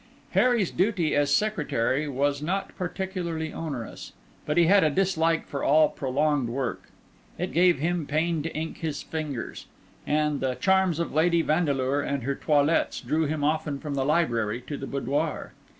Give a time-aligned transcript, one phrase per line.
[0.31, 4.13] Harry's duty as secretary was not particularly onerous;
[4.47, 6.89] but he had a dislike for all prolonged work;
[7.37, 9.67] it gave him pain to ink his fingers;
[10.07, 14.59] and the charms of Lady Vandeleur and her toilettes drew him often from the library
[14.61, 15.53] to the boudoir.